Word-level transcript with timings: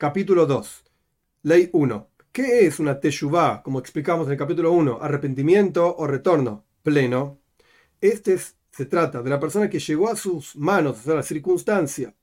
Capítulo 0.00 0.46
2. 0.46 0.84
Ley 1.42 1.68
1. 1.74 2.08
¿Qué 2.32 2.64
es 2.64 2.80
una 2.80 3.00
teshuvah? 3.00 3.62
Como 3.62 3.78
explicamos 3.78 4.26
en 4.26 4.32
el 4.32 4.38
capítulo 4.38 4.72
1, 4.72 4.98
arrepentimiento 4.98 5.94
o 5.94 6.06
retorno 6.06 6.64
pleno. 6.82 7.38
Este 8.00 8.38
se 8.38 8.86
trata 8.86 9.22
de 9.22 9.28
la 9.28 9.38
persona 9.38 9.68
que 9.68 9.78
llegó 9.78 10.08
a 10.08 10.16
sus 10.16 10.56
manos, 10.56 10.96
sea, 11.00 11.16
la 11.16 11.22
circunstancia, 11.22 12.14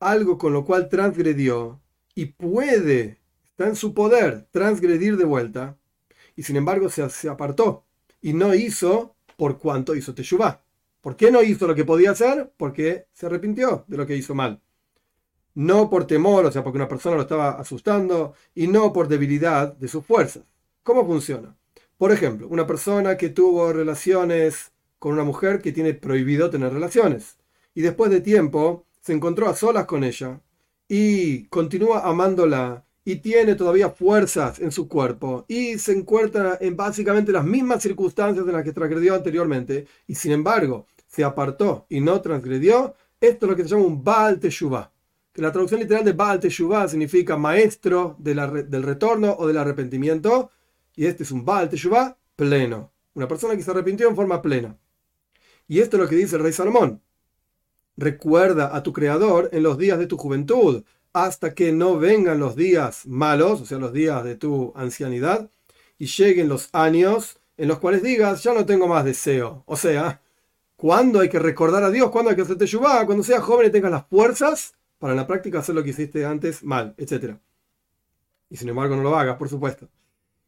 algo 0.00 0.38
con 0.38 0.54
lo 0.54 0.64
cual 0.64 0.88
transgredió 0.88 1.82
y 2.14 2.24
puede, 2.24 3.20
está 3.44 3.66
en 3.66 3.76
su 3.76 3.92
poder, 3.92 4.48
transgredir 4.50 5.18
de 5.18 5.26
vuelta, 5.26 5.76
y 6.36 6.42
sin 6.42 6.56
embargo 6.56 6.88
se, 6.88 7.06
se 7.10 7.28
apartó 7.28 7.84
y 8.22 8.32
no 8.32 8.54
hizo 8.54 9.14
por 9.36 9.58
cuanto 9.58 9.94
hizo 9.94 10.14
teshuvah. 10.14 10.62
¿Por 11.02 11.16
qué 11.16 11.30
no 11.30 11.42
hizo 11.42 11.66
lo 11.66 11.74
que 11.74 11.84
podía 11.84 12.12
hacer? 12.12 12.50
Porque 12.56 13.08
se 13.12 13.26
arrepintió 13.26 13.84
de 13.88 13.98
lo 13.98 14.06
que 14.06 14.16
hizo 14.16 14.34
mal 14.34 14.62
no 15.58 15.90
por 15.90 16.06
temor, 16.06 16.46
o 16.46 16.52
sea, 16.52 16.62
porque 16.62 16.78
una 16.78 16.86
persona 16.86 17.16
lo 17.16 17.22
estaba 17.22 17.50
asustando, 17.58 18.34
y 18.54 18.68
no 18.68 18.92
por 18.92 19.08
debilidad 19.08 19.74
de 19.74 19.88
sus 19.88 20.04
fuerzas. 20.04 20.44
¿Cómo 20.84 21.04
funciona? 21.04 21.56
Por 21.96 22.12
ejemplo, 22.12 22.46
una 22.48 22.64
persona 22.64 23.16
que 23.16 23.30
tuvo 23.30 23.72
relaciones 23.72 24.70
con 25.00 25.14
una 25.14 25.24
mujer 25.24 25.60
que 25.60 25.72
tiene 25.72 25.94
prohibido 25.94 26.48
tener 26.48 26.72
relaciones, 26.72 27.38
y 27.74 27.80
después 27.80 28.08
de 28.12 28.20
tiempo 28.20 28.86
se 29.00 29.12
encontró 29.12 29.48
a 29.48 29.56
solas 29.56 29.86
con 29.86 30.04
ella, 30.04 30.40
y 30.86 31.46
continúa 31.46 32.08
amándola, 32.08 32.84
y 33.04 33.16
tiene 33.16 33.56
todavía 33.56 33.90
fuerzas 33.90 34.60
en 34.60 34.70
su 34.70 34.86
cuerpo, 34.86 35.44
y 35.48 35.76
se 35.80 35.90
encuentra 35.90 36.56
en 36.60 36.76
básicamente 36.76 37.32
las 37.32 37.44
mismas 37.44 37.82
circunstancias 37.82 38.46
en 38.46 38.52
las 38.52 38.62
que 38.62 38.72
transgredió 38.72 39.16
anteriormente, 39.16 39.88
y 40.06 40.14
sin 40.14 40.30
embargo 40.30 40.86
se 41.08 41.24
apartó 41.24 41.84
y 41.88 42.00
no 42.00 42.20
transgredió, 42.20 42.94
esto 43.20 43.46
es 43.46 43.50
lo 43.50 43.56
que 43.56 43.64
se 43.64 43.70
llama 43.70 43.86
un 43.86 44.04
Baal 44.04 44.38
Teshuvah 44.38 44.92
la 45.42 45.52
traducción 45.52 45.80
literal 45.80 46.04
de 46.04 46.12
Baal 46.12 46.40
Teshuvah 46.40 46.88
significa 46.88 47.36
maestro 47.36 48.16
del 48.18 48.82
retorno 48.82 49.36
o 49.38 49.46
del 49.46 49.58
arrepentimiento, 49.58 50.50
y 50.96 51.06
este 51.06 51.22
es 51.22 51.30
un 51.30 51.44
Baal 51.44 51.68
Teshuvah 51.68 52.16
pleno, 52.34 52.92
una 53.14 53.28
persona 53.28 53.56
que 53.56 53.62
se 53.62 53.70
arrepintió 53.70 54.08
en 54.08 54.16
forma 54.16 54.42
plena. 54.42 54.76
Y 55.68 55.80
esto 55.80 55.96
es 55.96 56.02
lo 56.02 56.08
que 56.08 56.16
dice 56.16 56.36
el 56.36 56.42
rey 56.42 56.52
Salomón. 56.52 57.02
Recuerda 57.96 58.74
a 58.74 58.82
tu 58.82 58.92
Creador 58.92 59.50
en 59.52 59.62
los 59.62 59.76
días 59.78 59.98
de 59.98 60.06
tu 60.06 60.16
juventud, 60.16 60.82
hasta 61.12 61.54
que 61.54 61.72
no 61.72 61.98
vengan 61.98 62.38
los 62.38 62.54
días 62.54 63.06
malos, 63.06 63.60
o 63.60 63.66
sea, 63.66 63.78
los 63.78 63.92
días 63.92 64.24
de 64.24 64.36
tu 64.36 64.72
ancianidad, 64.76 65.50
y 65.98 66.06
lleguen 66.06 66.48
los 66.48 66.68
años 66.72 67.40
en 67.56 67.68
los 67.68 67.80
cuales 67.80 68.02
digas, 68.02 68.42
ya 68.44 68.54
no 68.54 68.64
tengo 68.66 68.86
más 68.86 69.04
deseo. 69.04 69.64
O 69.66 69.76
sea, 69.76 70.22
¿cuándo 70.76 71.20
hay 71.20 71.28
que 71.28 71.40
recordar 71.40 71.82
a 71.82 71.90
Dios? 71.90 72.10
¿Cuándo 72.10 72.30
hay 72.30 72.36
que 72.36 72.42
hacer 72.42 72.56
Teshuvah? 72.56 73.04
Cuando 73.04 73.24
seas 73.24 73.42
joven 73.42 73.66
y 73.66 73.70
tengas 73.70 73.90
las 73.90 74.06
fuerzas 74.06 74.74
para 74.98 75.12
en 75.12 75.18
la 75.18 75.26
práctica 75.26 75.60
hacer 75.60 75.74
lo 75.74 75.84
que 75.84 75.90
hiciste 75.90 76.24
antes 76.24 76.62
mal, 76.64 76.94
etc. 76.98 77.36
Y 78.50 78.56
sin 78.56 78.68
embargo 78.68 78.96
no 78.96 79.02
lo 79.02 79.16
hagas, 79.16 79.36
por 79.36 79.48
supuesto. 79.48 79.88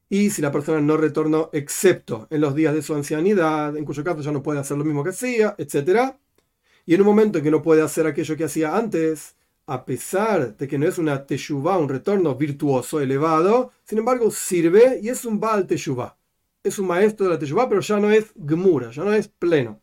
Y 0.09 0.31
si 0.31 0.43
la 0.43 0.51
persona 0.51 0.81
no 0.81 0.97
retornó 0.97 1.51
excepto 1.53 2.27
en 2.31 2.41
los 2.41 2.55
días 2.55 2.75
de 2.75 2.83
su 2.83 2.95
ancianidad, 2.95 3.77
en 3.77 3.85
cuyo 3.85 4.03
caso 4.03 4.23
ya 4.23 4.33
no 4.33 4.43
puede 4.43 4.59
hacer 4.59 4.77
lo 4.77 4.85
mismo 4.85 5.05
que 5.05 5.11
hacía, 5.11 5.55
etc. 5.57 6.15
Y 6.85 6.95
en 6.95 7.01
un 7.01 7.07
momento 7.07 7.39
en 7.39 7.45
que 7.45 7.51
no 7.51 7.63
puede 7.63 7.83
hacer 7.83 8.07
aquello 8.07 8.37
que 8.37 8.45
hacía 8.45 8.77
antes, 8.77 9.37
a 9.67 9.85
pesar 9.85 10.57
de 10.57 10.67
que 10.67 10.79
no 10.79 10.89
es 10.89 10.99
una 10.99 11.27
teshuvah, 11.27 11.79
un 11.79 11.89
retorno 11.89 12.35
virtuoso, 12.35 13.01
elevado, 13.01 13.71
sin 13.85 13.99
embargo 13.99 14.33
sirve 14.33 14.99
y 15.01 15.11
es 15.11 15.25
un 15.25 15.39
Baal 15.39 15.69
teshuvah. 15.69 16.17
Es 16.65 16.81
un 16.81 16.89
maestro 16.89 17.27
de 17.27 17.35
la 17.35 17.39
teshuvah, 17.39 17.69
pero 17.69 17.81
ya 17.81 18.01
no 18.01 18.11
es 18.11 18.33
gmura, 18.35 18.91
ya 18.91 19.05
no 19.05 19.13
es 19.13 19.29
pleno. 19.29 19.81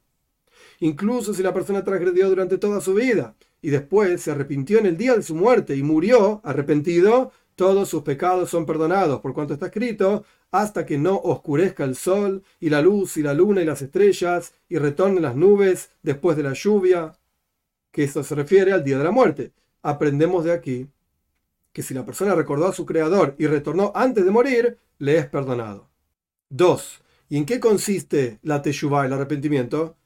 Incluso 0.81 1.33
si 1.33 1.41
la 1.41 1.53
persona 1.53 1.85
transgredió 1.85 2.27
durante 2.27 2.57
toda 2.57 2.81
su 2.81 2.93
vida 2.93 3.33
y 3.67 3.69
después 3.69 4.21
se 4.21 4.31
arrepintió 4.31 4.79
en 4.79 4.85
el 4.85 4.95
día 4.95 5.13
de 5.13 5.21
su 5.21 5.35
muerte 5.35 5.75
y 5.75 5.83
murió 5.83 6.39
arrepentido, 6.45 7.33
todos 7.57 7.89
sus 7.89 8.01
pecados 8.01 8.49
son 8.49 8.65
perdonados, 8.65 9.19
por 9.19 9.33
cuanto 9.33 9.53
está 9.53 9.65
escrito, 9.65 10.23
hasta 10.51 10.85
que 10.85 10.97
no 10.97 11.17
oscurezca 11.17 11.83
el 11.83 11.97
sol 11.97 12.43
y 12.61 12.69
la 12.69 12.81
luz 12.81 13.17
y 13.17 13.23
la 13.23 13.33
luna 13.33 13.61
y 13.61 13.65
las 13.65 13.81
estrellas 13.81 14.53
y 14.69 14.77
retornen 14.77 15.21
las 15.21 15.35
nubes 15.35 15.89
después 16.01 16.37
de 16.37 16.43
la 16.43 16.53
lluvia, 16.53 17.11
que 17.91 18.05
esto 18.05 18.23
se 18.23 18.35
refiere 18.35 18.71
al 18.71 18.85
día 18.85 18.99
de 18.99 19.03
la 19.03 19.11
muerte. 19.11 19.51
Aprendemos 19.81 20.45
de 20.45 20.53
aquí 20.53 20.87
que 21.73 21.83
si 21.83 21.93
la 21.93 22.05
persona 22.05 22.35
recordó 22.35 22.67
a 22.67 22.73
su 22.73 22.85
creador 22.85 23.35
y 23.37 23.47
retornó 23.47 23.91
antes 23.93 24.23
de 24.23 24.31
morir, 24.31 24.77
le 24.97 25.17
es 25.17 25.25
perdonado. 25.27 25.89
2. 26.51 27.01
¿Y 27.27 27.35
en 27.35 27.45
qué 27.45 27.59
consiste 27.59 28.39
la 28.43 28.61
teshuvah, 28.61 29.07
el 29.07 29.11
arrepentimiento? 29.11 29.97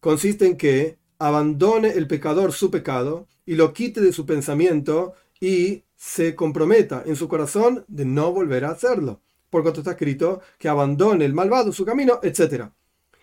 Consiste 0.00 0.44
en 0.44 0.58
que 0.58 0.98
abandone 1.18 1.90
el 1.90 2.06
pecador 2.06 2.52
su 2.52 2.70
pecado 2.70 3.26
y 3.44 3.54
lo 3.54 3.72
quite 3.72 4.00
de 4.00 4.12
su 4.12 4.26
pensamiento 4.26 5.14
y 5.40 5.84
se 5.96 6.34
comprometa 6.34 7.02
en 7.06 7.16
su 7.16 7.28
corazón 7.28 7.84
de 7.88 8.04
no 8.04 8.32
volver 8.32 8.64
a 8.64 8.70
hacerlo. 8.70 9.20
Por 9.50 9.62
cuanto 9.62 9.80
está 9.80 9.92
escrito 9.92 10.40
que 10.58 10.68
abandone 10.68 11.24
el 11.24 11.32
malvado 11.32 11.72
su 11.72 11.84
camino, 11.84 12.20
etc. 12.22 12.70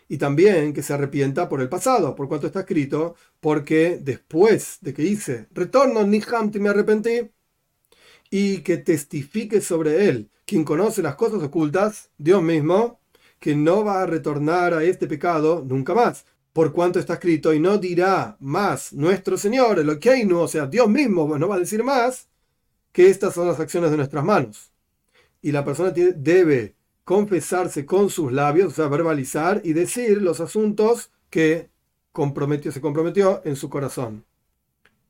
Y 0.08 0.18
también 0.18 0.74
que 0.74 0.82
se 0.82 0.94
arrepienta 0.94 1.50
por 1.50 1.62
el 1.62 1.70
pasado, 1.70 2.16
por 2.16 2.28
cuanto 2.28 2.48
está 2.48 2.62
escrito, 2.62 3.16
porque 3.40 4.00
después 4.02 4.78
de 4.82 4.94
que 4.94 5.04
hice 5.04 5.48
retorno, 5.52 6.06
ni 6.06 6.22
hamti 6.22 6.60
me 6.60 6.70
arrepentí, 6.70 7.30
y 8.30 8.60
que 8.60 8.78
testifique 8.78 9.62
sobre 9.62 10.10
él, 10.10 10.32
quien 10.46 10.64
conoce 10.64 11.02
las 11.02 11.16
cosas 11.16 11.44
ocultas, 11.44 12.10
Dios 12.18 12.42
mismo, 12.42 13.00
que 13.40 13.56
no 13.56 13.84
va 13.84 14.02
a 14.02 14.06
retornar 14.06 14.74
a 14.74 14.84
este 14.84 15.06
pecado 15.06 15.64
nunca 15.68 15.94
más, 15.94 16.26
por 16.54 16.72
cuanto 16.72 17.00
está 17.00 17.16
escrito, 17.16 17.54
y 17.54 17.60
no 17.60 17.80
dirá 17.80 18.38
más 18.40 18.94
nuestro 18.94 19.38
Señor, 19.38 19.80
el 19.80 20.28
no 20.28 20.42
o 20.42 20.48
sea, 20.48 20.68
Dios 20.68 20.88
mismo 20.88 21.38
no 21.38 21.48
va 21.48 21.56
a 21.56 21.60
decir 21.60 21.84
más, 21.84 22.30
que 22.92 23.10
estas 23.10 23.34
son 23.34 23.48
las 23.48 23.60
acciones 23.60 23.90
de 23.90 23.98
nuestras 23.98 24.24
manos. 24.24 24.72
Y 25.42 25.52
la 25.52 25.66
persona 25.66 25.92
debe 25.92 26.76
confesarse 27.04 27.86
con 27.86 28.10
sus 28.10 28.32
labios, 28.32 28.74
o 28.74 28.76
sea, 28.76 28.88
verbalizar 28.88 29.62
y 29.64 29.74
decir 29.74 30.22
los 30.22 30.40
asuntos 30.40 31.12
que 31.30 31.70
comprometió, 32.12 32.72
se 32.72 32.80
comprometió 32.80 33.42
en 33.44 33.56
su 33.56 33.70
corazón. 33.70 34.24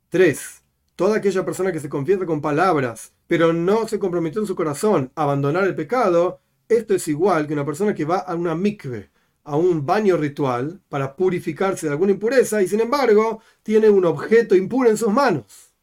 3. 0.10 0.64
Toda 0.96 1.18
aquella 1.18 1.44
persona 1.44 1.72
que 1.72 1.80
se 1.80 1.90
confiesa 1.90 2.26
con 2.26 2.40
palabras, 2.40 3.12
pero 3.28 3.52
no 3.52 3.88
se 3.88 4.00
comprometió 4.00 4.42
en 4.42 4.48
su 4.48 4.56
corazón 4.56 5.12
a 5.16 5.24
abandonar 5.24 5.66
el 5.66 5.76
pecado, 5.76 6.40
esto 6.70 6.96
es 6.96 7.08
igual 7.08 7.48
que 7.48 7.54
una 7.54 7.66
persona 7.66 7.94
que 7.94 8.06
va 8.06 8.20
a 8.20 8.36
una 8.36 8.56
mikve, 8.56 9.10
a 9.44 9.58
un 9.58 9.86
baño 9.86 10.18
ritual 10.18 10.82
para 10.90 11.16
purificarse 11.16 11.88
de 11.88 11.92
alguna 11.92 12.14
impureza 12.14 12.62
y 12.62 12.68
sin 12.68 12.80
embargo 12.80 13.42
tiene 13.62 13.90
un 13.90 14.06
objeto 14.06 14.56
impuro 14.56 14.90
en 14.90 14.98
sus 14.98 15.12
manos. 15.12 15.74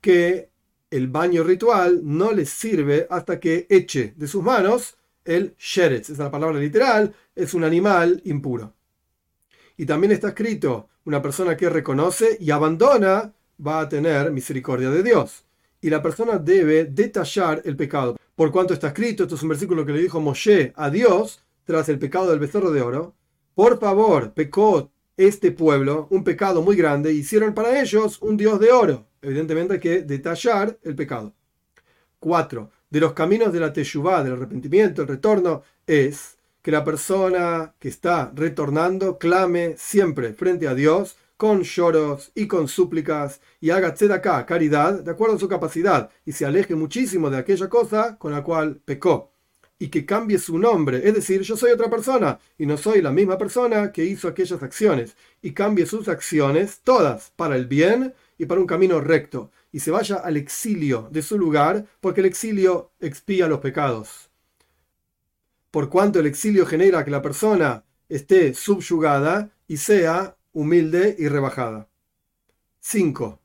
Que 0.00 0.50
el 0.90 1.08
baño 1.08 1.44
ritual 1.44 2.00
no 2.02 2.32
le 2.32 2.46
sirve 2.46 3.06
hasta 3.10 3.38
que 3.38 3.66
eche 3.68 4.14
de 4.16 4.26
sus 4.26 4.42
manos 4.42 4.96
el 5.24 5.54
sheretz, 5.58 6.04
esa 6.04 6.12
es 6.12 6.18
la 6.18 6.30
palabra 6.30 6.58
literal, 6.58 7.14
es 7.34 7.54
un 7.54 7.64
animal 7.64 8.20
impuro. 8.24 8.74
Y 9.76 9.86
también 9.86 10.12
está 10.12 10.28
escrito, 10.28 10.88
una 11.04 11.22
persona 11.22 11.56
que 11.56 11.68
reconoce 11.68 12.36
y 12.40 12.50
abandona 12.50 13.32
va 13.64 13.80
a 13.80 13.88
tener 13.88 14.30
misericordia 14.30 14.90
de 14.90 15.02
Dios. 15.02 15.44
Y 15.80 15.88
la 15.88 16.02
persona 16.02 16.38
debe 16.38 16.84
detallar 16.84 17.62
el 17.64 17.76
pecado. 17.76 18.16
Por 18.34 18.50
cuanto 18.50 18.74
está 18.74 18.88
escrito, 18.88 19.22
esto 19.22 19.36
es 19.36 19.42
un 19.42 19.50
versículo 19.50 19.86
que 19.86 19.92
le 19.92 20.02
dijo 20.02 20.20
Moshe 20.20 20.72
a 20.76 20.90
Dios, 20.90 21.42
tras 21.70 21.88
el 21.88 22.00
pecado 22.00 22.30
del 22.30 22.40
becerro 22.40 22.72
de 22.72 22.82
oro, 22.82 23.14
por 23.54 23.78
favor, 23.78 24.32
pecó 24.32 24.90
este 25.16 25.52
pueblo 25.52 26.08
un 26.10 26.24
pecado 26.24 26.62
muy 26.62 26.74
grande, 26.74 27.12
hicieron 27.12 27.54
para 27.54 27.80
ellos 27.80 28.20
un 28.22 28.36
dios 28.36 28.58
de 28.58 28.72
oro. 28.72 29.06
Evidentemente 29.22 29.74
hay 29.74 29.78
que 29.78 30.02
detallar 30.02 30.76
el 30.82 30.96
pecado. 30.96 31.32
4. 32.18 32.68
De 32.90 32.98
los 32.98 33.12
caminos 33.12 33.52
de 33.52 33.60
la 33.60 33.72
teshuvah, 33.72 34.24
del 34.24 34.32
arrepentimiento, 34.32 35.02
el 35.02 35.06
retorno, 35.06 35.62
es 35.86 36.38
que 36.60 36.72
la 36.72 36.82
persona 36.82 37.72
que 37.78 37.88
está 37.88 38.32
retornando 38.34 39.16
clame 39.16 39.76
siempre 39.78 40.32
frente 40.32 40.66
a 40.66 40.74
Dios 40.74 41.18
con 41.36 41.62
lloros 41.62 42.32
y 42.34 42.48
con 42.48 42.66
súplicas 42.66 43.40
y 43.60 43.70
haga 43.70 43.94
acá 44.12 44.44
caridad, 44.44 45.04
de 45.04 45.10
acuerdo 45.12 45.36
a 45.36 45.38
su 45.38 45.48
capacidad, 45.48 46.10
y 46.24 46.32
se 46.32 46.46
aleje 46.46 46.74
muchísimo 46.74 47.30
de 47.30 47.38
aquella 47.38 47.68
cosa 47.68 48.18
con 48.18 48.32
la 48.32 48.42
cual 48.42 48.80
pecó 48.84 49.29
y 49.80 49.88
que 49.88 50.04
cambie 50.04 50.38
su 50.38 50.58
nombre, 50.58 51.00
es 51.08 51.14
decir, 51.14 51.40
yo 51.40 51.56
soy 51.56 51.72
otra 51.72 51.88
persona 51.88 52.38
y 52.58 52.66
no 52.66 52.76
soy 52.76 53.00
la 53.00 53.10
misma 53.10 53.38
persona 53.38 53.90
que 53.92 54.04
hizo 54.04 54.28
aquellas 54.28 54.62
acciones, 54.62 55.16
y 55.40 55.52
cambie 55.52 55.86
sus 55.86 56.06
acciones 56.08 56.80
todas 56.84 57.32
para 57.34 57.56
el 57.56 57.66
bien 57.66 58.14
y 58.36 58.44
para 58.44 58.60
un 58.60 58.66
camino 58.66 59.00
recto, 59.00 59.50
y 59.72 59.80
se 59.80 59.90
vaya 59.90 60.16
al 60.16 60.36
exilio 60.36 61.08
de 61.10 61.22
su 61.22 61.38
lugar, 61.38 61.86
porque 62.00 62.20
el 62.20 62.26
exilio 62.26 62.92
expía 63.00 63.48
los 63.48 63.60
pecados. 63.60 64.30
Por 65.70 65.88
cuanto 65.88 66.20
el 66.20 66.26
exilio 66.26 66.66
genera 66.66 67.02
que 67.02 67.10
la 67.10 67.22
persona 67.22 67.84
esté 68.10 68.52
subyugada 68.52 69.50
y 69.66 69.78
sea 69.78 70.36
humilde 70.52 71.16
y 71.18 71.28
rebajada. 71.28 71.88
5. 72.80 73.40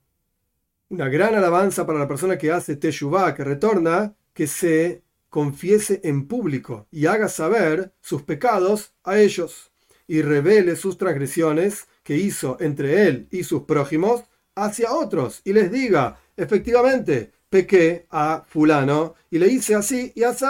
Una 0.90 1.08
gran 1.08 1.34
alabanza 1.34 1.86
para 1.86 2.00
la 2.00 2.10
persona 2.10 2.38
que 2.38 2.52
hace 2.52 2.76
teshuvah, 2.76 3.34
que 3.34 3.46
retorna, 3.46 4.16
que 4.34 4.48
se 4.48 5.05
confiese 5.36 6.00
en 6.06 6.30
público 6.30 6.88
y 6.92 7.08
haga 7.08 7.28
saber 7.28 7.92
sus 8.00 8.22
pecados 8.22 8.94
a 9.04 9.20
ellos 9.20 9.70
y 10.08 10.22
revele 10.22 10.78
sus 10.78 10.98
transgresiones 10.98 11.90
que 12.04 12.16
hizo 12.16 12.56
entre 12.62 13.06
él 13.06 13.28
y 13.32 13.44
sus 13.44 13.64
prójimos 13.64 14.24
hacia 14.56 14.94
otros 14.94 15.42
y 15.44 15.52
les 15.52 15.70
diga, 15.70 16.18
efectivamente, 16.38 17.34
pequé 17.50 18.08
a 18.12 18.46
fulano 18.48 19.16
y 19.30 19.40
le 19.40 19.48
hice 19.48 19.76
así 19.76 20.14
y 20.16 20.24
así, 20.24 20.46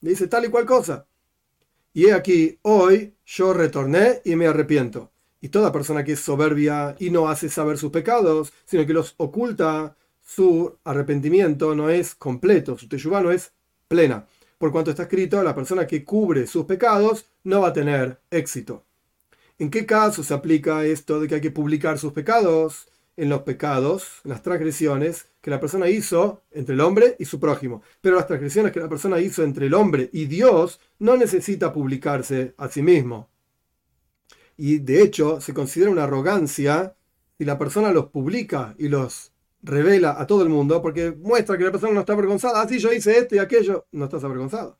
le 0.00 0.10
hice 0.10 0.26
tal 0.26 0.46
y 0.46 0.48
cual 0.48 0.66
cosa. 0.66 1.06
Y 1.92 2.06
he 2.06 2.12
aquí, 2.12 2.58
hoy 2.62 3.14
yo 3.24 3.52
retorné 3.52 4.20
y 4.24 4.34
me 4.34 4.48
arrepiento. 4.48 5.12
Y 5.42 5.50
toda 5.50 5.70
persona 5.70 6.02
que 6.02 6.14
es 6.14 6.20
soberbia 6.20 6.96
y 6.98 7.10
no 7.10 7.28
hace 7.28 7.48
saber 7.48 7.78
sus 7.78 7.92
pecados, 7.92 8.52
sino 8.64 8.84
que 8.84 8.94
los 8.94 9.14
oculta, 9.16 9.96
su 10.24 10.76
arrepentimiento 10.82 11.76
no 11.76 11.88
es 11.88 12.16
completo, 12.16 12.76
su 12.76 12.88
teshuvah 12.88 13.20
no 13.20 13.30
es 13.30 13.52
plena. 13.88 14.26
Por 14.58 14.72
cuanto 14.72 14.90
está 14.90 15.04
escrito, 15.04 15.42
la 15.42 15.54
persona 15.54 15.86
que 15.86 16.04
cubre 16.04 16.46
sus 16.46 16.64
pecados 16.64 17.26
no 17.42 17.60
va 17.60 17.68
a 17.68 17.72
tener 17.72 18.20
éxito. 18.30 18.84
¿En 19.58 19.70
qué 19.70 19.86
caso 19.86 20.22
se 20.22 20.34
aplica 20.34 20.84
esto 20.84 21.20
de 21.20 21.28
que 21.28 21.36
hay 21.36 21.40
que 21.40 21.50
publicar 21.50 21.98
sus 21.98 22.12
pecados? 22.12 22.88
En 23.16 23.28
los 23.28 23.42
pecados, 23.42 24.20
en 24.24 24.30
las 24.30 24.42
transgresiones 24.42 25.26
que 25.40 25.50
la 25.50 25.60
persona 25.60 25.88
hizo 25.88 26.42
entre 26.50 26.74
el 26.74 26.80
hombre 26.80 27.14
y 27.18 27.26
su 27.26 27.38
prójimo. 27.38 27.82
Pero 28.00 28.16
las 28.16 28.26
transgresiones 28.26 28.72
que 28.72 28.80
la 28.80 28.88
persona 28.88 29.20
hizo 29.20 29.44
entre 29.44 29.66
el 29.66 29.74
hombre 29.74 30.10
y 30.12 30.24
Dios 30.24 30.80
no 30.98 31.16
necesita 31.16 31.72
publicarse 31.72 32.54
a 32.56 32.68
sí 32.68 32.82
mismo. 32.82 33.28
Y 34.56 34.78
de 34.78 35.02
hecho 35.02 35.40
se 35.40 35.54
considera 35.54 35.90
una 35.90 36.04
arrogancia 36.04 36.96
si 37.36 37.44
la 37.44 37.58
persona 37.58 37.92
los 37.92 38.06
publica 38.06 38.74
y 38.78 38.88
los 38.88 39.33
revela 39.64 40.20
a 40.20 40.26
todo 40.26 40.42
el 40.42 40.48
mundo 40.48 40.80
porque 40.82 41.12
muestra 41.12 41.56
que 41.56 41.64
la 41.64 41.72
persona 41.72 41.94
no 41.94 42.00
está 42.00 42.12
avergonzada. 42.12 42.60
Así 42.62 42.76
ah, 42.76 42.78
yo 42.78 42.92
hice 42.92 43.18
esto 43.18 43.34
y 43.34 43.38
aquello. 43.38 43.86
No 43.92 44.04
estás 44.04 44.22
avergonzado. 44.22 44.78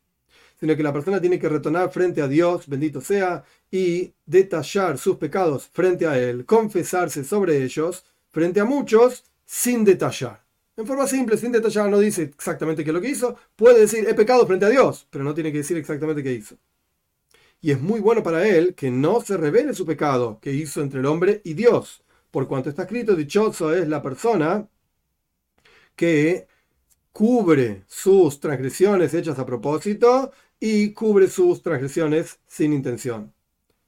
Sino 0.61 0.77
que 0.77 0.83
la 0.83 0.93
persona 0.93 1.21
tiene 1.21 1.39
que 1.39 1.49
retornar 1.49 1.91
frente 1.91 2.23
a 2.23 2.29
Dios, 2.29 2.69
bendito 2.69 3.01
sea, 3.01 3.45
y 3.71 4.13
detallar 4.25 4.99
sus 4.99 5.17
pecados 5.17 5.69
frente 5.73 6.07
a 6.07 6.19
Él, 6.19 6.47
confesarse 6.47 7.25
sobre 7.25 7.65
ellos 7.65 8.05
frente 8.31 8.61
a 8.61 8.65
muchos 8.65 9.25
sin 9.45 9.85
detallar. 9.85 10.45
En 10.77 10.87
forma 10.87 11.07
simple, 11.07 11.37
sin 11.37 11.53
detallar, 11.53 11.89
no 11.89 11.99
dice 11.99 12.23
exactamente 12.23 12.83
qué 12.83 12.91
es 12.91 12.95
lo 12.95 13.01
que 13.01 13.11
hizo. 13.11 13.37
Puede 13.57 13.81
decir, 13.81 14.07
he 14.09 14.15
pecado 14.15 14.47
frente 14.47 14.67
a 14.67 14.69
Dios, 14.69 15.07
pero 15.11 15.25
no 15.25 15.35
tiene 15.35 15.53
que 15.53 15.59
decir 15.59 15.77
exactamente 15.77 16.23
qué 16.23 16.33
hizo. 16.33 16.57
Y 17.61 17.71
es 17.71 17.81
muy 17.81 18.01
bueno 18.01 18.23
para 18.23 18.47
él 18.47 18.75
que 18.75 18.91
no 18.91 19.21
se 19.21 19.37
revele 19.37 19.73
su 19.73 19.87
pecado 19.87 20.39
que 20.43 20.53
hizo 20.53 20.83
entre 20.83 21.01
el 21.01 21.07
hombre 21.07 21.41
y 21.45 21.55
Dios. 21.55 22.03
Por 22.31 22.49
cuanto 22.49 22.69
está 22.69 22.83
escrito, 22.83 23.15
dichoso 23.15 23.73
es 23.73 23.89
la 23.89 24.03
persona 24.03 24.69
que 25.97 26.47
cubre 27.13 27.85
sus 27.87 28.41
transgresiones 28.41 29.15
hechas 29.15 29.39
a 29.39 29.47
propósito 29.47 30.33
y 30.59 30.93
cubre 30.93 31.29
sus 31.29 31.63
transgresiones 31.63 32.39
sin 32.47 32.73
intención. 32.73 33.33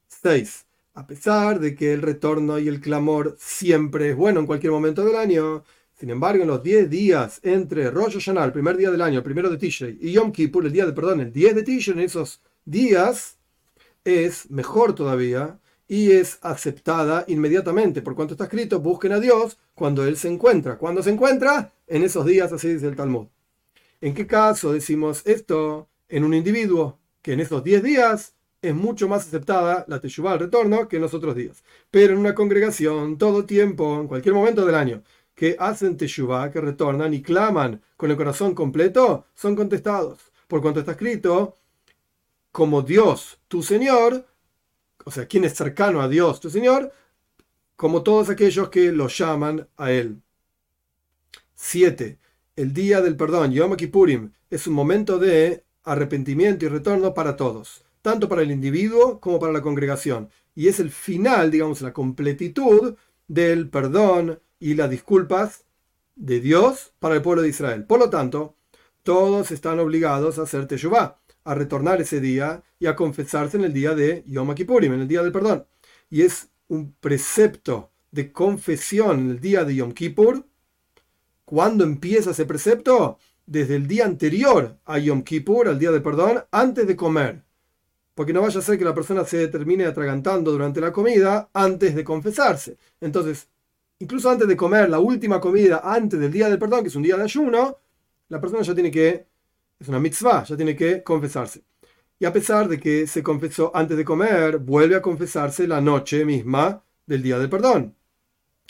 6. 0.09 0.67
A 0.95 1.07
pesar 1.07 1.61
de 1.61 1.75
que 1.75 1.93
el 1.93 2.03
retorno 2.03 2.59
y 2.59 2.69
el 2.69 2.81
clamor 2.81 3.37
siempre 3.39 4.11
es 4.11 4.17
bueno 4.17 4.41
en 4.41 4.47
cualquier 4.47 4.73
momento 4.73 5.05
del 5.05 5.17
año, 5.17 5.65
sin 5.99 6.11
embargo, 6.11 6.43
en 6.43 6.49
los 6.49 6.63
10 6.63 6.91
días 6.91 7.41
entre 7.43 7.91
Rosh 7.91 8.15
Hashanah, 8.15 8.45
el 8.45 8.53
primer 8.53 8.77
día 8.77 8.91
del 8.91 9.03
año, 9.03 9.19
el 9.19 9.25
primero 9.25 9.51
de 9.51 9.57
Tishrei, 9.57 9.99
y 10.01 10.13
Yom 10.13 10.31
Kippur, 10.31 10.67
el 10.67 10.73
día 10.73 10.87
de 10.87 10.93
perdón, 10.93 11.21
el 11.21 11.33
10 11.33 11.55
de 11.55 11.63
Tishrei, 11.63 11.99
en 11.99 12.05
esos 12.05 12.43
días 12.65 13.39
es 14.05 14.51
mejor 14.51 14.95
todavía 14.95 15.59
y 15.89 16.13
es 16.13 16.39
aceptada 16.43 17.25
inmediatamente. 17.29 18.03
Por 18.03 18.15
cuanto 18.15 18.35
está 18.35 18.45
escrito, 18.45 18.81
busquen 18.81 19.13
a 19.13 19.21
Dios 19.21 19.59
cuando 19.75 20.05
Él 20.05 20.17
se 20.17 20.29
encuentra. 20.29 20.79
Cuando 20.79 21.03
se 21.03 21.11
encuentra, 21.11 21.73
en 21.87 22.03
esos 22.03 22.27
días, 22.27 22.53
así 22.53 22.69
dice 22.69 22.89
el 22.89 22.97
Talmud. 22.97 23.27
¿En 24.01 24.15
qué 24.15 24.27
caso 24.27 24.73
decimos 24.73 25.23
esto? 25.25 25.89
En 26.09 26.25
un 26.25 26.35
individuo 26.35 26.99
que 27.23 27.33
en 27.33 27.41
esos 27.41 27.65
10 27.65 27.83
días 27.83 28.35
es 28.63 28.75
mucho 28.75 29.09
más 29.09 29.27
aceptada 29.27 29.85
la 29.89 30.01
teshuvah 30.01 30.33
al 30.33 30.39
retorno 30.41 30.89
que 30.89 30.97
en 30.97 31.03
los 31.03 31.15
otros 31.15 31.35
días. 31.35 31.63
Pero 31.91 32.13
en 32.13 32.19
una 32.19 32.35
congregación, 32.35 33.19
todo 33.19 33.45
tiempo, 33.45 34.01
en 34.01 34.09
cualquier 34.09 34.35
momento 34.35 34.65
del 34.65 34.75
año, 34.75 35.03
que 35.35 35.57
hacen 35.59 35.97
teshuvah, 35.97 36.51
que 36.51 36.61
retornan 36.61 37.15
y 37.15 37.23
claman 37.23 37.83
con 37.97 38.11
el 38.11 38.17
corazón 38.17 38.55
completo, 38.55 39.27
son 39.35 39.55
contestados. 39.55 40.33
Por 40.49 40.63
cuanto 40.63 40.81
está 40.81 40.93
escrito, 40.93 41.57
como 42.53 42.83
Dios, 42.83 43.39
tu 43.49 43.63
Señor, 43.63 44.25
o 45.07 45.13
sea, 45.13 45.27
quien 45.27 45.45
es 45.45 45.55
cercano 45.55 46.01
a 46.01 46.09
Dios, 46.09 46.41
tu 46.41 46.51
Señor, 46.51 46.93
como 47.77 48.03
todos 48.03 48.29
aquellos 48.29 48.71
que 48.71 48.91
lo 48.91 49.07
llaman 49.07 49.69
a 49.77 49.93
Él. 49.93 50.21
7. 51.55 52.19
El 52.57 52.73
día 52.73 53.01
del 53.01 53.17
perdón, 53.17 53.53
Yom 53.53 53.77
Kippurim, 53.77 54.33
es 54.51 54.67
un 54.67 54.75
momento 54.75 55.21
de 55.21 55.65
arrepentimiento 55.85 56.65
y 56.65 56.69
retorno 56.69 57.15
para 57.15 57.37
todos, 57.37 57.85
tanto 58.03 58.29
para 58.29 58.43
el 58.43 58.51
individuo 58.51 59.21
como 59.21 59.39
para 59.39 59.53
la 59.53 59.63
congregación. 59.63 60.29
Y 60.57 60.67
es 60.67 60.81
el 60.81 60.91
final, 60.91 61.53
digamos, 61.53 61.83
la 61.83 61.93
completitud 61.93 62.97
del 63.29 63.71
perdón 63.71 64.41
y 64.59 64.75
las 64.75 64.91
disculpas 64.91 65.67
de 66.17 66.41
Dios 66.41 66.95
para 66.99 67.15
el 67.15 67.23
pueblo 67.23 67.43
de 67.43 67.51
Israel. 67.51 67.85
Por 67.85 68.01
lo 68.01 68.11
tanto, 68.11 68.57
todos 69.05 69.53
están 69.53 69.79
obligados 69.79 70.41
a 70.41 70.43
hacer 70.43 70.67
Teshuvah, 70.67 71.21
a 71.47 71.55
retornar 71.55 72.01
ese 72.01 72.21
día 72.21 72.63
y 72.79 72.87
a 72.87 72.97
confesarse 72.97 73.57
en 73.57 73.65
el 73.65 73.73
día 73.73 73.95
de 73.95 74.25
Yom 74.27 74.53
Kippurim, 74.55 74.93
en 74.93 75.01
el 75.01 75.09
día 75.09 75.23
del 75.23 75.33
perdón. 75.33 75.65
Y 76.11 76.23
es 76.23 76.49
un 76.69 76.93
precepto 76.93 77.91
de 78.11 78.33
confesión 78.33 79.21
en 79.21 79.31
el 79.31 79.41
día 79.41 79.65
de 79.65 79.77
Yom 79.77 79.93
Kippur. 79.93 80.45
¿Cuándo 81.45 81.85
empieza 81.85 82.33
ese 82.33 82.45
precepto? 82.45 83.19
Desde 83.47 83.77
el 83.77 83.87
día 83.87 84.05
anterior 84.05 84.79
a 84.85 84.99
Yom 84.99 85.23
Kippur, 85.23 85.69
al 85.69 85.79
día 85.79 85.93
del 85.93 86.03
perdón, 86.03 86.45
antes 86.51 86.87
de 86.87 86.97
comer. 86.97 87.45
Porque 88.15 88.33
no 88.33 88.43
vaya 88.43 88.59
a 88.59 88.63
ser 88.63 88.77
que 88.79 88.85
la 88.85 88.95
persona 88.95 89.25
se 89.25 89.47
termine 89.49 89.85
atragantando 89.85 90.51
durante 90.51 90.81
la 90.81 90.93
comida 90.93 91.49
antes 91.53 91.95
de 91.95 92.03
confesarse. 92.03 92.77
Entonces, 93.01 93.49
incluso 94.01 94.29
antes 94.31 94.49
de 94.49 94.57
comer 94.57 94.91
la 94.91 94.99
última 94.99 95.41
comida, 95.41 95.83
antes 95.85 96.19
del 96.19 96.33
día 96.33 96.49
del 96.49 96.59
perdón, 96.59 96.83
que 96.83 96.89
es 96.89 96.97
un 96.97 97.03
día 97.03 97.17
de 97.17 97.23
ayuno, 97.23 97.79
la 98.29 98.41
persona 98.41 98.63
ya 98.63 98.75
tiene 98.75 98.91
que 98.91 99.27
es 99.79 99.89
una 99.89 99.99
mitzvah, 99.99 100.45
ya 100.45 100.57
tiene 100.57 100.75
que 100.75 101.03
confesarse. 101.03 101.63
Y 102.19 102.25
a 102.25 102.33
pesar 102.33 102.69
de 102.69 102.81
que 102.81 103.07
se 103.07 103.23
confesó 103.23 103.71
antes 103.75 103.97
de 103.97 104.05
comer, 104.05 104.59
vuelve 104.59 104.97
a 104.97 105.03
confesarse 105.03 105.67
la 105.67 105.81
noche 105.81 106.25
misma 106.25 106.83
del 107.05 107.23
día 107.23 107.39
del 107.39 107.51
perdón. 107.51 107.95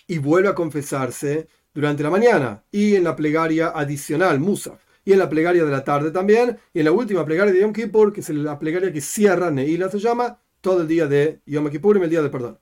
Y 0.08 0.18
vuelve 0.18 0.48
a 0.48 0.54
confesarse 0.54 1.48
durante 1.72 2.02
la 2.02 2.10
mañana 2.10 2.64
y 2.72 2.96
en 2.96 3.04
la 3.04 3.14
plegaria 3.14 3.68
adicional, 3.68 4.40
Musaf. 4.40 4.80
Y 5.04 5.12
en 5.12 5.20
la 5.20 5.28
plegaria 5.28 5.64
de 5.64 5.70
la 5.70 5.84
tarde 5.84 6.10
también. 6.10 6.58
Y 6.74 6.80
en 6.80 6.86
la 6.86 6.92
última 6.92 7.24
plegaria 7.24 7.52
de 7.52 7.60
Yom 7.60 7.72
Kippur, 7.72 8.12
que 8.12 8.20
es 8.20 8.28
la 8.30 8.58
plegaria 8.58 8.92
que 8.92 9.00
cierra, 9.00 9.50
Neila 9.52 9.88
se 9.88 10.00
llama, 10.00 10.40
todo 10.60 10.82
el 10.82 10.88
día 10.88 11.06
de 11.06 11.40
Yom 11.46 11.70
Kippur 11.70 11.98
y 11.98 12.02
el 12.02 12.10
día 12.10 12.22
del 12.22 12.30
perdón. 12.30 12.58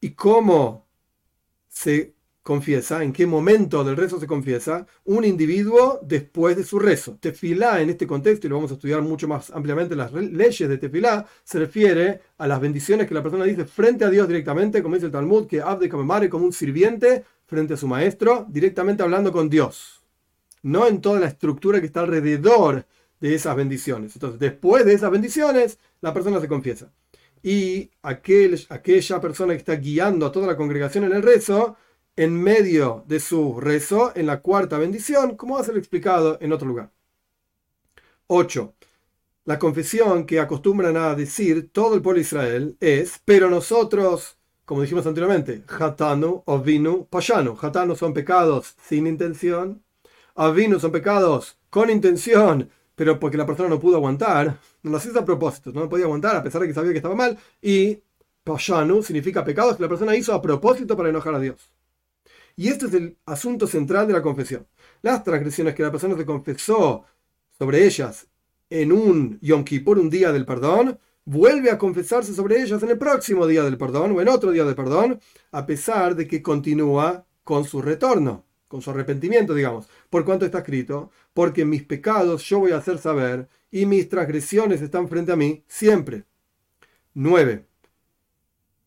¿Y 0.00 0.10
cómo 0.12 0.88
se 1.68 2.14
confiesa, 2.48 3.02
en 3.02 3.12
qué 3.12 3.26
momento 3.26 3.84
del 3.84 3.94
rezo 3.94 4.18
se 4.18 4.26
confiesa, 4.26 4.86
un 5.04 5.22
individuo 5.22 6.00
después 6.02 6.56
de 6.56 6.64
su 6.64 6.78
rezo. 6.78 7.18
Tefilá, 7.20 7.82
en 7.82 7.90
este 7.90 8.06
contexto, 8.06 8.46
y 8.46 8.48
lo 8.48 8.56
vamos 8.56 8.70
a 8.70 8.74
estudiar 8.74 9.02
mucho 9.02 9.28
más 9.28 9.50
ampliamente, 9.50 9.94
las 9.94 10.14
leyes 10.14 10.66
de 10.66 10.78
Tefilá, 10.78 11.26
se 11.44 11.58
refiere 11.58 12.22
a 12.38 12.46
las 12.46 12.58
bendiciones 12.58 13.06
que 13.06 13.12
la 13.12 13.22
persona 13.22 13.44
dice 13.44 13.66
frente 13.66 14.06
a 14.06 14.08
Dios 14.08 14.26
directamente, 14.26 14.82
como 14.82 14.94
dice 14.94 15.04
el 15.04 15.12
Talmud, 15.12 15.46
que 15.46 15.60
Abde 15.60 15.90
Kamemare 15.90 16.30
como 16.30 16.46
un 16.46 16.54
sirviente 16.54 17.22
frente 17.44 17.74
a 17.74 17.76
su 17.76 17.86
maestro, 17.86 18.46
directamente 18.48 19.02
hablando 19.02 19.30
con 19.30 19.50
Dios. 19.50 20.02
No 20.62 20.86
en 20.86 21.02
toda 21.02 21.20
la 21.20 21.26
estructura 21.26 21.80
que 21.80 21.86
está 21.86 22.00
alrededor 22.00 22.86
de 23.20 23.34
esas 23.34 23.54
bendiciones. 23.56 24.16
Entonces, 24.16 24.40
después 24.40 24.86
de 24.86 24.94
esas 24.94 25.10
bendiciones, 25.10 25.78
la 26.00 26.14
persona 26.14 26.40
se 26.40 26.48
confiesa. 26.48 26.90
Y 27.42 27.90
aquel, 28.00 28.58
aquella 28.70 29.20
persona 29.20 29.52
que 29.52 29.58
está 29.58 29.76
guiando 29.76 30.24
a 30.24 30.32
toda 30.32 30.46
la 30.46 30.56
congregación 30.56 31.04
en 31.04 31.12
el 31.12 31.22
rezo, 31.22 31.76
en 32.18 32.34
medio 32.34 33.04
de 33.06 33.20
su 33.20 33.60
rezo, 33.60 34.10
en 34.16 34.26
la 34.26 34.40
cuarta 34.40 34.76
bendición, 34.76 35.36
como 35.36 35.54
va 35.54 35.60
a 35.60 35.64
ser 35.64 35.78
explicado 35.78 36.36
en 36.40 36.52
otro 36.52 36.66
lugar. 36.66 36.90
8. 38.26 38.74
La 39.44 39.60
confesión 39.60 40.26
que 40.26 40.40
acostumbran 40.40 40.96
a 40.96 41.14
decir 41.14 41.70
todo 41.70 41.94
el 41.94 42.02
pueblo 42.02 42.16
de 42.18 42.22
Israel 42.22 42.76
es, 42.80 43.20
pero 43.24 43.48
nosotros, 43.48 44.36
como 44.64 44.82
dijimos 44.82 45.06
anteriormente, 45.06 45.62
Hatanu, 45.68 46.42
Ovinu, 46.46 47.06
Pashanu. 47.06 47.56
Hatanu 47.62 47.94
son 47.94 48.12
pecados 48.12 48.74
sin 48.82 49.06
intención, 49.06 49.84
Ovinu 50.34 50.80
son 50.80 50.90
pecados 50.90 51.56
con 51.70 51.88
intención, 51.88 52.68
pero 52.96 53.20
porque 53.20 53.36
la 53.36 53.46
persona 53.46 53.68
no 53.68 53.78
pudo 53.78 53.94
aguantar, 53.94 54.58
no 54.82 54.90
lo 54.90 54.96
hacía 54.96 55.12
a 55.20 55.24
propósito, 55.24 55.70
no 55.70 55.88
podía 55.88 56.06
aguantar 56.06 56.34
a 56.34 56.42
pesar 56.42 56.62
de 56.62 56.66
que 56.66 56.74
sabía 56.74 56.90
que 56.90 56.98
estaba 56.98 57.14
mal, 57.14 57.38
y 57.62 58.02
Pashanu 58.42 59.04
significa 59.04 59.44
pecados 59.44 59.76
que 59.76 59.84
la 59.84 59.88
persona 59.88 60.16
hizo 60.16 60.34
a 60.34 60.42
propósito 60.42 60.96
para 60.96 61.10
enojar 61.10 61.36
a 61.36 61.38
Dios. 61.38 61.77
Y 62.58 62.70
este 62.70 62.86
es 62.86 62.94
el 62.94 63.16
asunto 63.24 63.68
central 63.68 64.08
de 64.08 64.14
la 64.14 64.20
confesión. 64.20 64.66
Las 65.00 65.22
transgresiones 65.22 65.76
que 65.76 65.84
la 65.84 65.92
persona 65.92 66.16
se 66.16 66.26
confesó 66.26 67.04
sobre 67.56 67.86
ellas 67.86 68.26
en 68.68 68.90
un 68.90 69.38
Yom 69.40 69.62
Kippur, 69.62 69.96
un 69.96 70.10
día 70.10 70.32
del 70.32 70.44
perdón, 70.44 70.98
vuelve 71.24 71.70
a 71.70 71.78
confesarse 71.78 72.34
sobre 72.34 72.60
ellas 72.60 72.82
en 72.82 72.90
el 72.90 72.98
próximo 72.98 73.46
día 73.46 73.62
del 73.62 73.78
perdón 73.78 74.10
o 74.10 74.20
en 74.20 74.28
otro 74.28 74.50
día 74.50 74.64
del 74.64 74.74
perdón, 74.74 75.20
a 75.52 75.66
pesar 75.66 76.16
de 76.16 76.26
que 76.26 76.42
continúa 76.42 77.24
con 77.44 77.64
su 77.64 77.80
retorno, 77.80 78.44
con 78.66 78.82
su 78.82 78.90
arrepentimiento, 78.90 79.54
digamos. 79.54 79.88
Por 80.10 80.24
cuanto 80.24 80.44
está 80.44 80.58
escrito, 80.58 81.12
porque 81.32 81.64
mis 81.64 81.84
pecados 81.84 82.42
yo 82.42 82.58
voy 82.58 82.72
a 82.72 82.78
hacer 82.78 82.98
saber 82.98 83.48
y 83.70 83.86
mis 83.86 84.08
transgresiones 84.08 84.82
están 84.82 85.08
frente 85.08 85.30
a 85.30 85.36
mí 85.36 85.62
siempre. 85.68 86.24
9. 87.14 87.68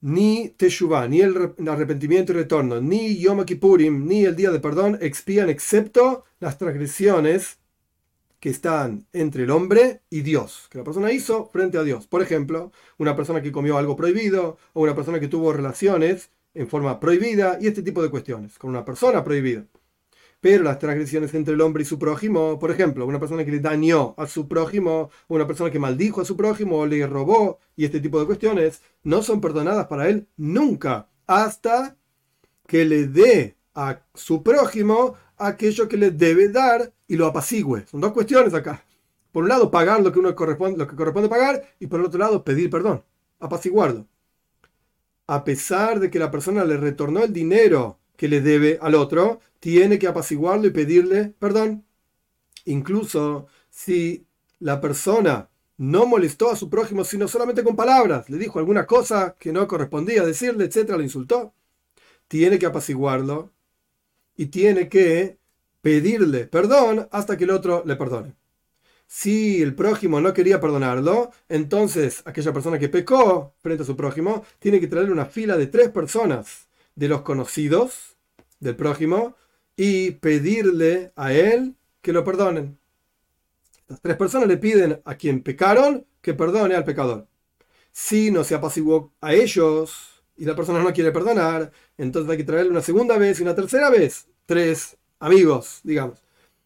Ni 0.01 0.49
Teshuvah, 0.49 1.07
ni 1.07 1.21
el 1.21 1.53
arrepentimiento 1.67 2.31
y 2.31 2.35
retorno, 2.35 2.81
ni 2.81 3.17
Yom 3.17 3.45
Kippurim, 3.45 4.07
ni 4.07 4.25
el 4.25 4.35
día 4.35 4.51
de 4.51 4.59
perdón 4.59 4.97
expían 5.01 5.49
excepto 5.49 6.25
las 6.39 6.57
transgresiones 6.57 7.59
que 8.39 8.49
están 8.49 9.05
entre 9.13 9.43
el 9.43 9.51
hombre 9.51 10.01
y 10.09 10.21
Dios, 10.21 10.67
que 10.71 10.79
la 10.79 10.83
persona 10.83 11.11
hizo 11.11 11.45
frente 11.53 11.77
a 11.77 11.83
Dios. 11.83 12.07
Por 12.07 12.23
ejemplo, 12.23 12.71
una 12.97 13.15
persona 13.15 13.41
que 13.41 13.51
comió 13.51 13.77
algo 13.77 13.95
prohibido 13.95 14.57
o 14.73 14.81
una 14.81 14.95
persona 14.95 15.19
que 15.19 15.27
tuvo 15.27 15.53
relaciones 15.53 16.31
en 16.55 16.67
forma 16.67 16.99
prohibida 16.99 17.59
y 17.61 17.67
este 17.67 17.83
tipo 17.83 18.01
de 18.01 18.09
cuestiones, 18.09 18.57
con 18.57 18.71
una 18.71 18.83
persona 18.83 19.23
prohibida. 19.23 19.65
Pero 20.41 20.63
las 20.63 20.79
transgresiones 20.79 21.33
entre 21.35 21.53
el 21.53 21.61
hombre 21.61 21.83
y 21.83 21.85
su 21.85 21.99
prójimo, 21.99 22.57
por 22.57 22.71
ejemplo, 22.71 23.05
una 23.05 23.19
persona 23.19 23.45
que 23.45 23.51
le 23.51 23.59
dañó 23.59 24.15
a 24.17 24.25
su 24.25 24.47
prójimo, 24.47 25.11
una 25.27 25.45
persona 25.45 25.69
que 25.69 25.77
maldijo 25.77 26.19
a 26.19 26.25
su 26.25 26.35
prójimo, 26.35 26.79
o 26.79 26.85
le 26.87 27.05
robó, 27.05 27.59
y 27.75 27.85
este 27.85 27.99
tipo 27.99 28.19
de 28.19 28.25
cuestiones, 28.25 28.81
no 29.03 29.21
son 29.21 29.39
perdonadas 29.39 29.85
para 29.85 30.09
él 30.09 30.27
nunca, 30.37 31.07
hasta 31.27 31.95
que 32.67 32.85
le 32.85 33.07
dé 33.07 33.55
a 33.75 34.01
su 34.15 34.41
prójimo 34.41 35.15
aquello 35.37 35.87
que 35.87 35.97
le 35.97 36.09
debe 36.11 36.49
dar 36.49 36.91
y 37.07 37.17
lo 37.17 37.27
apacigüe. 37.27 37.85
Son 37.87 38.01
dos 38.01 38.11
cuestiones 38.11 38.53
acá. 38.55 38.83
Por 39.31 39.43
un 39.43 39.49
lado, 39.49 39.69
pagar 39.69 40.01
lo 40.01 40.11
que 40.11 40.19
uno 40.19 40.35
corresponde, 40.35 40.77
lo 40.77 40.87
que 40.87 40.95
corresponde 40.95 41.29
pagar, 41.29 41.63
y 41.79 41.87
por 41.87 41.99
el 41.99 42.07
otro 42.07 42.19
lado, 42.19 42.43
pedir 42.43 42.69
perdón, 42.69 43.03
apaciguarlo. 43.39 44.07
A 45.27 45.43
pesar 45.43 45.99
de 45.99 46.09
que 46.09 46.19
la 46.19 46.31
persona 46.31 46.65
le 46.65 46.77
retornó 46.77 47.23
el 47.23 47.31
dinero 47.31 47.99
que 48.17 48.27
le 48.27 48.41
debe 48.41 48.77
al 48.81 48.95
otro, 48.95 49.39
tiene 49.61 49.99
que 49.99 50.07
apaciguarlo 50.07 50.67
y 50.67 50.71
pedirle 50.71 51.33
perdón. 51.39 51.85
Incluso 52.65 53.47
si 53.69 54.27
la 54.59 54.81
persona 54.81 55.49
no 55.77 56.05
molestó 56.05 56.51
a 56.51 56.55
su 56.55 56.69
prójimo, 56.69 57.05
sino 57.05 57.27
solamente 57.27 57.63
con 57.63 57.75
palabras, 57.75 58.29
le 58.29 58.37
dijo 58.37 58.59
alguna 58.59 58.85
cosa 58.85 59.35
que 59.39 59.53
no 59.53 59.67
correspondía 59.67 60.23
decirle, 60.25 60.65
etcétera, 60.65 60.97
lo 60.97 61.03
insultó, 61.03 61.53
tiene 62.27 62.59
que 62.59 62.65
apaciguarlo 62.65 63.51
y 64.35 64.47
tiene 64.47 64.89
que 64.89 65.37
pedirle 65.81 66.45
perdón 66.47 67.07
hasta 67.11 67.37
que 67.37 67.45
el 67.45 67.51
otro 67.51 67.83
le 67.85 67.95
perdone. 67.95 68.35
Si 69.07 69.61
el 69.61 69.75
prójimo 69.75 70.21
no 70.21 70.33
quería 70.33 70.59
perdonarlo, 70.59 71.31
entonces 71.49 72.23
aquella 72.25 72.53
persona 72.53 72.79
que 72.79 72.89
pecó 72.89 73.53
frente 73.59 73.83
a 73.83 73.85
su 73.85 73.95
prójimo 73.95 74.43
tiene 74.59 74.79
que 74.79 74.87
traerle 74.87 75.11
una 75.11 75.25
fila 75.25 75.57
de 75.57 75.67
tres 75.67 75.89
personas 75.89 76.67
de 76.95 77.09
los 77.09 77.21
conocidos 77.21 78.15
del 78.59 78.75
prójimo 78.75 79.35
y 79.83 80.11
pedirle 80.11 81.11
a 81.15 81.33
él 81.33 81.75
que 82.03 82.13
lo 82.13 82.23
perdonen. 82.23 82.77
Las 83.87 83.99
tres 83.99 84.15
personas 84.15 84.47
le 84.47 84.57
piden 84.57 85.01
a 85.05 85.15
quien 85.15 85.41
pecaron 85.41 86.05
que 86.21 86.35
perdone 86.35 86.75
al 86.75 86.85
pecador. 86.85 87.25
Si 87.91 88.29
no 88.29 88.43
se 88.43 88.53
apaciguó 88.53 89.11
a 89.21 89.33
ellos 89.33 90.23
y 90.37 90.45
la 90.45 90.55
persona 90.55 90.83
no 90.83 90.93
quiere 90.93 91.11
perdonar, 91.11 91.71
entonces 91.97 92.29
hay 92.29 92.37
que 92.37 92.43
traerle 92.43 92.69
una 92.69 92.83
segunda 92.83 93.17
vez 93.17 93.39
y 93.39 93.41
una 93.41 93.55
tercera 93.55 93.89
vez. 93.89 94.27
Tres 94.45 94.97
amigos, 95.17 95.79
digamos. 95.83 96.21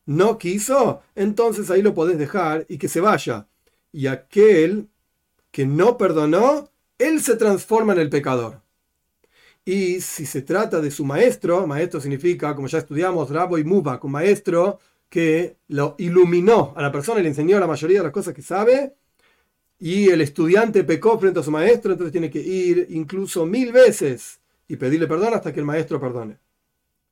No 0.05 0.38
quiso, 0.38 1.01
entonces 1.15 1.72
ahí 1.72 1.81
lo 1.81 1.93
podés 1.93 2.17
dejar 2.17 2.65
y 2.67 2.77
que 2.77 2.89
se 2.89 3.00
vaya. 3.00 3.48
Y 3.93 4.07
aquel 4.07 4.89
que 5.51 5.65
no 5.65 5.98
perdonó, 5.98 6.69
él 6.98 7.22
se 7.22 7.38
transforma 7.38 7.93
en 7.93 8.00
el 8.00 8.10
pecador. 8.10 8.64
Y 9.65 10.00
si 10.00 10.27
se 10.27 10.43
trata 10.43 10.79
de 10.79 10.91
su 10.91 11.03
maestro, 11.03 11.65
maestro 11.65 12.00
significa, 12.00 12.55
como 12.55 12.67
ya 12.67 12.77
estudiamos, 12.77 13.31
Rabo 13.31 13.57
y 13.57 13.63
Mubak, 13.63 14.03
un 14.03 14.12
maestro 14.12 14.79
que 15.10 15.57
lo 15.69 15.95
iluminó 15.98 16.74
a 16.75 16.84
la 16.84 16.91
persona 16.91 17.19
y 17.19 17.24
le 17.24 17.29
enseñó 17.29 17.60
la 17.60 17.65
mayoría 17.65 17.98
de 17.98 18.03
las 18.03 18.13
cosas 18.13 18.36
que 18.36 18.43
sabe, 18.43 18.93
y 19.79 20.10
el 20.10 20.22
estudiante 20.22 20.84
pecó 20.84 21.19
frente 21.19 21.39
a 21.39 21.43
su 21.43 21.51
maestro, 21.51 21.91
entonces 21.91 22.12
tiene 22.12 22.29
que 22.29 22.39
ir 22.39 22.88
incluso 22.91 23.45
mil 23.45 23.72
veces 23.72 24.39
y 24.67 24.75
pedirle 24.77 25.07
perdón 25.07 25.34
hasta 25.34 25.51
que 25.51 25.60
el 25.60 25.65
maestro 25.65 26.00
perdone. 26.00 26.38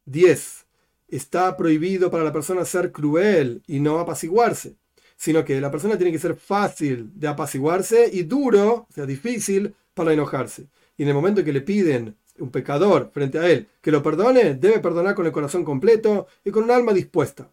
10. 0.05 0.65
Está 1.10 1.57
prohibido 1.57 2.12
para 2.12 2.24
la 2.24 2.31
persona 2.31 2.65
ser 2.65 2.91
cruel 2.91 3.63
y 3.67 3.79
no 3.79 4.00
apaciguarse, 4.00 4.75
sino 5.15 5.43
que 5.43 5.60
la 5.60 5.72
persona 5.72 5.98
tiene 5.98 6.12
que 6.12 6.19
ser 6.19 6.36
fácil 6.36 7.12
de 7.15 7.27
apaciguarse 7.27 8.10
y 8.12 8.24
duro, 8.24 8.88
o 8.89 8.93
sea, 8.93 9.05
difícil 9.05 9.74
para 9.93 10.13
enojarse. 10.13 10.67
Y 10.98 11.03
en 11.03 11.10
el 11.10 11.15
momento 11.15 11.43
que 11.43 11.53
le 11.53 11.62
piden 11.62 12.15
un 12.39 12.51
pecador 12.51 13.11
frente 13.13 13.39
a 13.39 13.49
él 13.49 13.67
que 13.81 13.91
lo 13.91 14.01
perdone, 14.01 14.55
debe 14.55 14.79
perdonar 14.79 15.15
con 15.15 15.25
el 15.25 15.31
corazón 15.31 15.63
completo 15.63 16.27
y 16.43 16.51
con 16.51 16.63
un 16.63 16.71
alma 16.71 16.93
dispuesta. 16.93 17.49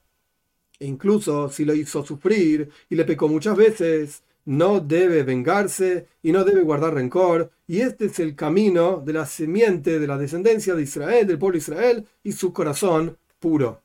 E 0.78 0.86
incluso 0.86 1.50
si 1.50 1.64
lo 1.64 1.74
hizo 1.74 2.04
sufrir 2.04 2.70
y 2.88 2.94
le 2.94 3.04
pecó 3.04 3.28
muchas 3.28 3.56
veces, 3.56 4.22
no 4.46 4.80
debe 4.80 5.22
vengarse 5.22 6.06
y 6.22 6.32
no 6.32 6.44
debe 6.44 6.62
guardar 6.62 6.94
rencor. 6.94 7.50
Y 7.66 7.80
este 7.80 8.06
es 8.06 8.18
el 8.18 8.34
camino 8.34 9.02
de 9.04 9.12
la 9.12 9.26
simiente 9.26 9.98
de 9.98 10.06
la 10.06 10.18
descendencia 10.18 10.74
de 10.74 10.82
Israel, 10.82 11.26
del 11.26 11.38
pueblo 11.38 11.54
de 11.54 11.58
Israel, 11.58 12.06
y 12.24 12.32
su 12.32 12.52
corazón 12.52 13.18
puro. 13.38 13.82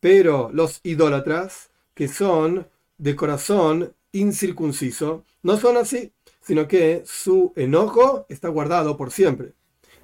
Pero 0.00 0.50
los 0.52 0.80
idólatras, 0.82 1.70
que 1.94 2.08
son 2.08 2.66
de 2.98 3.16
corazón 3.16 3.92
incircunciso, 4.12 5.24
no 5.42 5.56
son 5.56 5.76
así, 5.76 6.12
sino 6.40 6.68
que 6.68 7.02
su 7.04 7.52
enojo 7.56 8.26
está 8.28 8.48
guardado 8.48 8.96
por 8.96 9.10
siempre. 9.10 9.52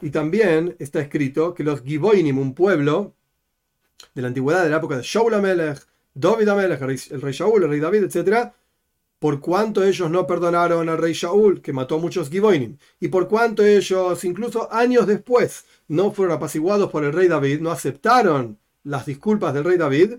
Y 0.01 0.11
también 0.11 0.77
está 0.79 1.01
escrito 1.01 1.55
que 1.55 1.65
los 1.65 1.83
Giboinim, 1.83 2.39
un 2.39 2.55
pueblo 2.55 3.15
de 4.15 4.23
la 4.23 4.29
antigüedad, 4.29 4.65
de 4.65 4.71
la 4.71 4.77
época 4.77 4.97
de 4.97 5.03
Shaul 5.03 5.35
Amelech, 5.35 5.87
David 6.15 6.49
Amelech, 6.49 7.11
el 7.11 7.21
rey 7.21 7.33
Shaul, 7.33 7.65
el 7.65 7.71
rey 7.71 7.81
David, 7.81 8.05
etc., 8.05 8.53
por 9.19 9.41
cuanto 9.41 9.83
ellos 9.83 10.09
no 10.11 10.27
perdonaron 10.29 10.89
al 10.89 10.99
rey 10.99 11.13
Shaul, 11.13 11.61
que 11.61 11.73
mató 11.73 11.97
a 11.97 11.99
muchos 11.99 12.31
Giboinim, 12.31 12.79
y 13.01 13.09
por 13.09 13.27
cuanto 13.27 13.65
ellos, 13.65 14.23
incluso 14.25 14.73
años 14.73 15.09
después, 15.09 15.65
no 15.89 16.13
fueron 16.13 16.37
apaciguados 16.37 16.91
por 16.91 17.05
el 17.05 17.13
rey 17.13 17.27
David, 17.27 17.61
no 17.61 17.73
aceptaron 17.73 18.59
las 18.85 19.07
disculpas 19.07 19.55
del 19.55 19.65
rey 19.65 19.77
David, 19.77 20.19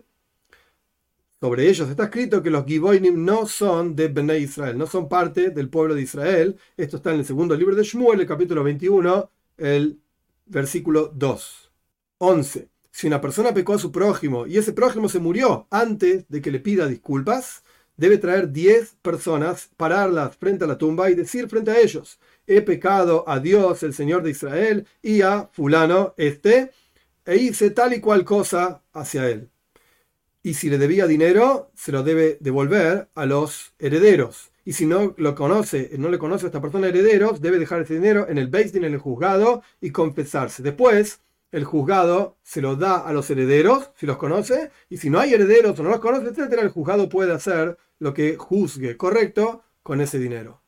sobre 1.41 1.69
ellos 1.69 1.89
está 1.89 2.03
escrito 2.03 2.43
que 2.43 2.49
los 2.49 2.65
Giboinim 2.65 3.23
no 3.23 3.47
son 3.47 3.95
de 3.95 4.09
Bnei 4.09 4.43
Israel, 4.43 4.77
no 4.77 4.85
son 4.85 5.07
parte 5.07 5.51
del 5.51 5.69
pueblo 5.69 5.95
de 5.95 6.01
Israel. 6.01 6.57
Esto 6.75 6.97
está 6.97 7.13
en 7.13 7.19
el 7.19 7.25
segundo 7.25 7.55
libro 7.55 7.75
de 7.75 7.83
Shmuel, 7.83 8.19
el 8.19 8.27
capítulo 8.27 8.61
21, 8.61 9.29
el 9.59 9.99
versículo 10.45 11.11
2. 11.15 11.71
11. 12.19 12.69
Si 12.91 13.07
una 13.07 13.21
persona 13.21 13.53
pecó 13.53 13.75
a 13.75 13.79
su 13.79 13.91
prójimo 13.91 14.45
y 14.47 14.57
ese 14.57 14.73
prójimo 14.73 15.07
se 15.07 15.19
murió 15.19 15.67
antes 15.69 16.25
de 16.27 16.41
que 16.41 16.51
le 16.51 16.59
pida 16.59 16.87
disculpas, 16.87 17.63
debe 17.95 18.17
traer 18.17 18.51
10 18.51 18.95
personas, 19.01 19.69
pararlas 19.77 20.35
frente 20.37 20.65
a 20.65 20.67
la 20.67 20.77
tumba 20.77 21.09
y 21.09 21.15
decir 21.15 21.47
frente 21.47 21.71
a 21.71 21.79
ellos, 21.79 22.19
he 22.47 22.61
pecado 22.61 23.23
a 23.27 23.39
Dios, 23.39 23.83
el 23.83 23.93
Señor 23.93 24.23
de 24.23 24.31
Israel, 24.31 24.87
y 25.01 25.21
a 25.21 25.49
fulano 25.51 26.13
este, 26.17 26.71
e 27.25 27.35
hice 27.37 27.69
tal 27.69 27.93
y 27.93 27.99
cual 27.99 28.25
cosa 28.25 28.81
hacia 28.93 29.29
él. 29.29 29.49
Y 30.41 30.55
si 30.55 30.69
le 30.69 30.77
debía 30.77 31.07
dinero, 31.07 31.71
se 31.75 31.91
lo 31.91 32.03
debe 32.03 32.37
devolver 32.39 33.09
a 33.15 33.25
los 33.25 33.73
herederos 33.77 34.48
y 34.65 34.73
si 34.73 34.85
no 34.85 35.13
lo 35.17 35.35
conoce, 35.35 35.91
no 35.97 36.09
le 36.09 36.17
conoce 36.17 36.45
a 36.45 36.49
esta 36.49 36.61
persona 36.61 36.87
herederos, 36.87 37.41
debe 37.41 37.59
dejar 37.59 37.81
ese 37.81 37.95
dinero 37.95 38.27
en 38.29 38.37
el 38.37 38.51
Din, 38.51 38.83
en 38.83 38.93
el 38.93 38.99
juzgado, 38.99 39.63
y 39.81 39.91
confesarse. 39.91 40.63
Después, 40.63 41.21
el 41.51 41.63
juzgado 41.63 42.37
se 42.43 42.61
lo 42.61 42.75
da 42.75 42.97
a 42.97 43.13
los 43.13 43.29
herederos, 43.29 43.91
si 43.95 44.05
los 44.05 44.17
conoce, 44.17 44.71
y 44.89 44.97
si 44.97 45.09
no 45.09 45.19
hay 45.19 45.33
herederos 45.33 45.79
o 45.79 45.83
no 45.83 45.89
los 45.89 45.99
conoce, 45.99 46.29
etcétera, 46.29 46.61
el 46.61 46.69
juzgado 46.69 47.09
puede 47.09 47.33
hacer 47.33 47.77
lo 47.99 48.13
que 48.13 48.37
juzgue 48.37 48.97
correcto 48.97 49.63
con 49.83 50.01
ese 50.01 50.19
dinero. 50.19 50.58